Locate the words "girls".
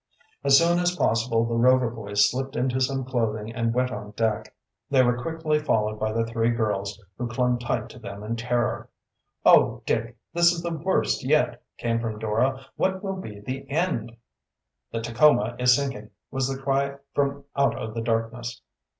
6.49-6.99